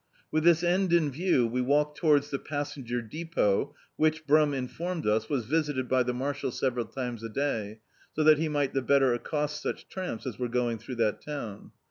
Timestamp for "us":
5.05-5.29